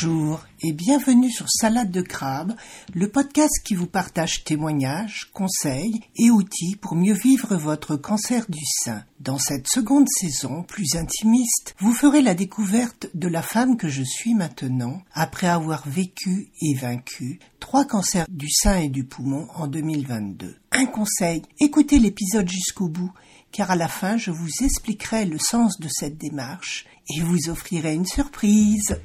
Bonjour 0.00 0.46
et 0.62 0.72
bienvenue 0.72 1.30
sur 1.30 1.46
Salade 1.48 1.90
de 1.90 2.02
crabe, 2.02 2.54
le 2.94 3.08
podcast 3.08 3.52
qui 3.64 3.74
vous 3.74 3.86
partage 3.86 4.44
témoignages, 4.44 5.30
conseils 5.32 6.00
et 6.14 6.30
outils 6.30 6.76
pour 6.76 6.94
mieux 6.94 7.14
vivre 7.14 7.56
votre 7.56 7.96
cancer 7.96 8.44
du 8.48 8.64
sein. 8.64 9.02
Dans 9.18 9.38
cette 9.38 9.66
seconde 9.66 10.06
saison, 10.08 10.62
plus 10.62 10.94
intimiste, 10.94 11.74
vous 11.80 11.92
ferez 11.92 12.22
la 12.22 12.34
découverte 12.34 13.08
de 13.14 13.26
la 13.28 13.42
femme 13.42 13.76
que 13.76 13.88
je 13.88 14.04
suis 14.04 14.34
maintenant, 14.34 15.02
après 15.14 15.48
avoir 15.48 15.88
vécu 15.88 16.50
et 16.60 16.74
vaincu 16.74 17.40
trois 17.58 17.84
cancers 17.84 18.26
du 18.28 18.50
sein 18.50 18.78
et 18.78 18.90
du 18.90 19.04
poumon 19.04 19.48
en 19.54 19.66
2022. 19.66 20.56
Un 20.72 20.86
conseil, 20.86 21.42
écoutez 21.60 21.98
l'épisode 21.98 22.48
jusqu'au 22.48 22.88
bout, 22.88 23.12
car 23.50 23.70
à 23.72 23.76
la 23.76 23.88
fin 23.88 24.16
je 24.16 24.30
vous 24.30 24.62
expliquerai 24.62 25.24
le 25.24 25.38
sens 25.38 25.80
de 25.80 25.88
cette 25.88 26.18
démarche 26.18 26.86
et 27.16 27.20
vous 27.20 27.48
offrirai 27.48 27.94
une 27.94 28.06
surprise. 28.06 28.96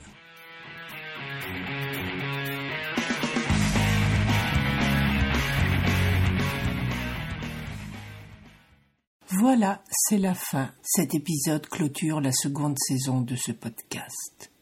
Voilà, 9.46 9.84
c'est 9.92 10.20
la 10.20 10.36
fin. 10.36 10.72
Cet 10.84 11.14
épisode 11.16 11.68
clôture 11.68 12.22
la 12.22 12.32
seconde 12.32 12.78
saison 12.80 13.20
de 13.20 13.36
ce 13.36 13.52
podcast. 13.52 14.54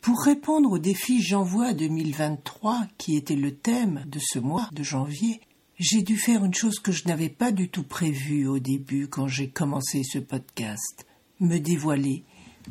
Pour 0.00 0.22
répondre 0.22 0.70
au 0.70 0.78
défi 0.78 1.20
J'envoie 1.20 1.74
2023, 1.74 2.86
qui 2.96 3.16
était 3.16 3.34
le 3.34 3.56
thème 3.56 4.04
de 4.06 4.20
ce 4.22 4.38
mois 4.38 4.68
de 4.70 4.84
janvier, 4.84 5.40
j'ai 5.80 6.02
dû 6.02 6.16
faire 6.16 6.44
une 6.44 6.54
chose 6.54 6.78
que 6.78 6.92
je 6.92 7.08
n'avais 7.08 7.28
pas 7.28 7.50
du 7.50 7.70
tout 7.70 7.82
prévue 7.82 8.46
au 8.46 8.60
début 8.60 9.08
quand 9.08 9.26
j'ai 9.26 9.50
commencé 9.50 10.04
ce 10.04 10.20
podcast. 10.20 11.08
Me 11.40 11.58
dévoiler, 11.58 12.22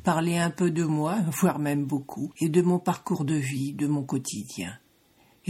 parler 0.06 0.38
un 0.38 0.52
peu 0.52 0.72
de 0.72 0.86
moi, 0.86 1.18
voire 1.42 1.60
même 1.60 1.84
beaucoup, 1.84 2.32
et 2.40 2.48
de 2.48 2.62
mon 2.62 2.80
parcours 2.80 3.26
de 3.26 3.36
vie, 3.36 3.74
de 3.74 3.86
mon 3.86 4.04
quotidien. 4.04 4.80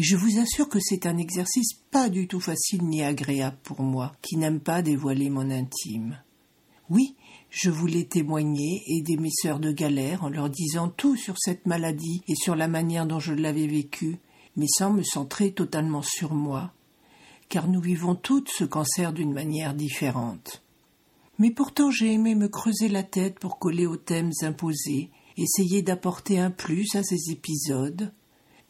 Je 0.02 0.16
vous 0.16 0.40
assure 0.40 0.70
que 0.70 0.80
c'est 0.80 1.06
un 1.08 1.18
exercice 1.18 1.74
pas 1.92 2.08
du 2.08 2.26
tout 2.26 2.40
facile 2.40 2.84
ni 2.84 3.04
agréable 3.04 3.58
pour 3.64 3.82
moi, 3.82 4.14
qui 4.22 4.38
n'aime 4.38 4.62
pas 4.62 4.82
dévoiler 4.82 5.30
mon 5.30 5.52
intime. 5.52 6.24
Oui, 6.90 7.18
je 7.50 7.70
voulais 7.70 8.06
témoigner, 8.06 8.82
aider 8.88 9.18
mes 9.18 9.30
sœurs 9.30 9.60
de 9.60 9.74
galère 9.74 10.24
en 10.24 10.30
leur 10.30 10.50
disant 10.50 10.88
tout 10.88 11.18
sur 11.18 11.36
cette 11.38 11.66
maladie 11.66 12.22
et 12.30 12.36
sur 12.36 12.56
la 12.56 12.70
manière 12.70 13.08
dont 13.08 13.20
je 13.20 13.34
l'avais 13.34 13.68
vécue, 13.68 14.20
mais 14.56 14.68
sans 14.70 14.94
me 14.94 15.04
centrer 15.04 15.52
totalement 15.52 16.02
sur 16.02 16.34
moi, 16.34 16.72
car 17.50 17.68
nous 17.68 17.82
vivons 17.82 18.16
toutes 18.16 18.50
ce 18.50 18.64
cancer 18.64 19.12
d'une 19.12 19.34
manière 19.34 19.74
différente. 19.74 20.64
Mais 21.40 21.52
pourtant 21.52 21.92
j'ai 21.92 22.14
aimé 22.14 22.36
me 22.36 22.48
creuser 22.48 22.88
la 22.88 23.04
tête 23.04 23.38
pour 23.38 23.60
coller 23.60 23.86
aux 23.86 23.98
thèmes 23.98 24.32
imposés, 24.44 25.10
essayer 25.36 25.82
d'apporter 25.82 26.40
un 26.40 26.52
plus 26.52 26.96
à 26.96 27.04
ces 27.04 27.32
épisodes, 27.32 28.14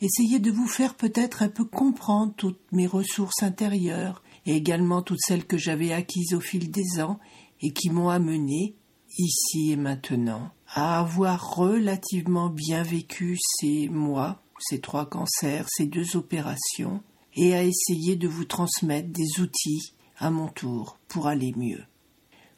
essayer 0.01 0.39
de 0.39 0.51
vous 0.51 0.67
faire 0.67 0.95
peut-être 0.95 1.43
un 1.43 1.49
peu 1.49 1.65
comprendre 1.65 2.33
toutes 2.35 2.59
mes 2.71 2.87
ressources 2.87 3.43
intérieures 3.43 4.23
et 4.45 4.55
également 4.55 5.01
toutes 5.01 5.19
celles 5.25 5.45
que 5.45 5.57
j'avais 5.57 5.91
acquises 5.91 6.33
au 6.33 6.39
fil 6.39 6.71
des 6.71 7.01
ans 7.01 7.19
et 7.61 7.71
qui 7.71 7.89
m'ont 7.89 8.09
amené, 8.09 8.75
ici 9.17 9.71
et 9.71 9.75
maintenant, 9.75 10.51
à 10.73 10.99
avoir 10.99 11.55
relativement 11.55 12.49
bien 12.49 12.83
vécu 12.83 13.37
ces 13.59 13.89
mois, 13.89 14.41
ces 14.59 14.79
trois 14.79 15.07
cancers, 15.07 15.65
ces 15.69 15.85
deux 15.85 16.15
opérations, 16.15 17.01
et 17.35 17.53
à 17.53 17.63
essayer 17.63 18.15
de 18.15 18.27
vous 18.27 18.45
transmettre 18.45 19.09
des 19.09 19.41
outils 19.41 19.93
à 20.17 20.31
mon 20.31 20.47
tour 20.47 20.97
pour 21.07 21.27
aller 21.27 21.53
mieux. 21.55 21.83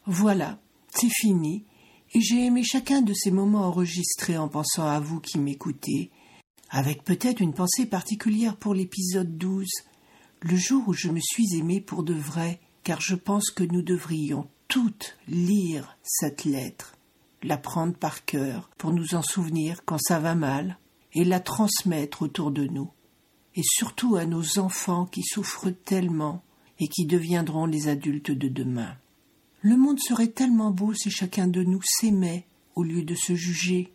Voilà, 0.06 0.60
c'est 0.94 1.12
fini, 1.12 1.66
et 2.14 2.22
j'ai 2.22 2.46
aimé 2.46 2.64
chacun 2.64 3.02
de 3.02 3.14
ces 3.14 3.32
moments 3.32 3.66
enregistrés 3.66 4.38
en 4.38 4.50
pensant 4.50 4.88
à 4.88 5.00
vous 5.00 5.20
qui 5.20 5.40
m'écoutez 5.40 6.12
avec 6.72 7.04
peut-être 7.04 7.42
une 7.42 7.54
pensée 7.54 7.86
particulière 7.86 8.56
pour 8.56 8.74
l'épisode 8.74 9.38
12, 9.38 9.68
le 10.42 10.56
jour 10.56 10.88
où 10.88 10.94
je 10.94 11.10
me 11.10 11.20
suis 11.20 11.58
aimée 11.58 11.82
pour 11.82 12.04
de 12.04 12.14
vrai, 12.14 12.62
car 12.84 13.02
je 13.02 13.16
pense 13.16 13.52
que 13.52 13.64
nous 13.64 13.82
devrions 13.82 14.48
toutes 14.70 15.18
lire 15.28 15.98
cette 16.02 16.46
lettre, 16.46 16.96
la 17.44 17.58
prendre 17.58 17.94
par 17.94 18.24
cœur 18.24 18.70
pour 18.78 18.94
nous 18.94 19.16
en 19.16 19.22
souvenir 19.22 19.84
quand 19.86 20.00
ça 20.00 20.20
va 20.20 20.34
mal, 20.34 20.78
et 21.14 21.26
la 21.26 21.42
transmettre 21.42 22.22
autour 22.22 22.52
de 22.52 22.66
nous, 22.66 22.90
et 23.56 23.64
surtout 23.64 24.16
à 24.16 24.26
nos 24.26 24.58
enfants 24.58 25.06
qui 25.06 25.24
souffrent 25.24 25.72
tellement 25.72 26.42
et 26.80 26.88
qui 26.88 27.06
deviendront 27.06 27.66
les 27.66 27.90
adultes 27.90 28.32
de 28.32 28.48
demain. 28.48 28.96
Le 29.62 29.76
monde 29.76 30.00
serait 30.00 30.30
tellement 30.30 30.72
beau 30.72 30.94
si 30.94 31.12
chacun 31.12 31.48
de 31.48 31.64
nous 31.64 31.82
s'aimait 31.84 32.48
au 32.76 32.84
lieu 32.84 33.04
de 33.04 33.14
se 33.14 33.36
juger, 33.36 33.92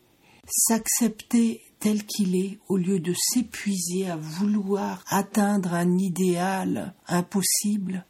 s'accepter 0.47 1.63
tel 1.79 2.05
qu'il 2.05 2.35
est, 2.37 2.59
au 2.69 2.77
lieu 2.77 3.01
de 3.01 3.15
s'épuiser 3.15 4.11
à 4.11 4.17
vouloir 4.17 5.03
atteindre 5.09 5.75
un 5.75 5.99
idéal 5.99 6.95
impossible, 7.07 8.05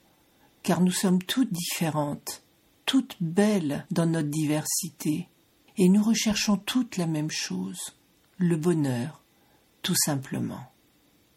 car 0.63 0.81
nous 0.81 0.93
sommes 0.93 1.23
toutes 1.23 1.53
différentes, 1.53 2.43
toutes 2.85 3.17
belles 3.21 3.87
dans 3.91 4.07
notre 4.07 4.29
diversité, 4.29 5.29
et 5.77 5.89
nous 5.89 6.03
recherchons 6.03 6.57
toutes 6.57 6.97
la 6.97 7.07
même 7.07 7.31
chose, 7.31 7.97
le 8.39 8.57
bonheur, 8.57 9.23
tout 9.83 9.97
simplement. 9.97 10.61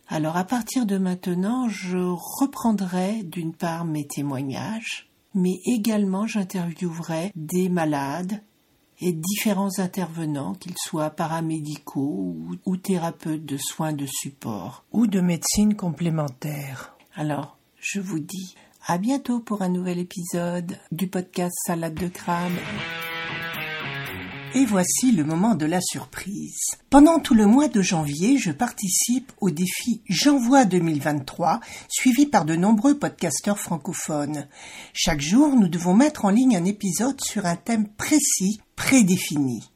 Alors 0.08 0.38
à 0.38 0.44
partir 0.44 0.86
de 0.86 0.98
maintenant, 0.98 1.70
je 1.70 1.98
reprendrai 2.40 3.24
d'une 3.24 3.54
part 3.54 3.86
mes 3.86 4.08
témoignages, 4.08 5.10
mais 5.36 5.60
également 5.66 6.26
j'interviewerai 6.26 7.32
des 7.36 7.70
malades, 7.70 8.42
et 9.02 9.14
différents 9.14 9.80
intervenants, 9.80 10.54
qu'ils 10.56 10.78
soient 10.78 11.10
paramédicaux 11.10 12.36
ou, 12.66 12.78
thérapeutes 12.78 13.46
de 13.46 13.58
soins 13.58 13.94
de 13.94 14.06
support 14.06 14.84
ou 14.92 15.08
de 15.08 15.22
médecine 15.22 15.76
complémentaire. 15.76 16.96
Alors, 17.16 17.58
je 17.80 18.00
vous 18.00 18.20
dis 18.20 18.56
à 18.88 18.98
bientôt 18.98 19.40
pour 19.40 19.62
un 19.62 19.70
nouvel 19.70 20.00
épisode 20.00 20.78
du 20.92 21.08
podcast 21.08 21.56
Salade 21.66 21.96
de 21.96 22.08
crabe. 22.08 22.52
Et 24.56 24.66
voici 24.66 25.12
le 25.12 25.24
moment 25.24 25.54
de 25.54 25.68
la 25.68 25.80
surprise. 25.80 26.58
Pendant 26.90 27.20
tout 27.20 27.36
le 27.36 27.46
mois 27.46 27.68
de 27.68 27.84
janvier, 27.84 28.40
je 28.40 28.52
participe 28.52 29.32
au 29.42 29.52
défi 29.52 30.02
J'envoie 30.10 30.66
2023, 30.66 31.60
suivi 31.88 32.26
par 32.26 32.46
de 32.46 32.56
nombreux 32.56 32.98
podcasteurs 32.98 33.60
francophones. 33.60 34.48
Chaque 34.92 35.22
jour, 35.22 35.56
nous 35.56 35.68
devons 35.68 35.94
mettre 35.94 36.26
en 36.26 36.32
ligne 36.32 36.58
un 36.58 36.66
épisode 36.66 37.22
sur 37.22 37.46
un 37.46 37.58
thème 37.58 37.88
précis, 37.90 38.60
prédéfini. 38.80 39.70